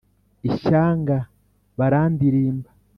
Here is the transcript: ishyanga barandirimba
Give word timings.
ishyanga 0.49 1.17
barandirimba 1.77 2.69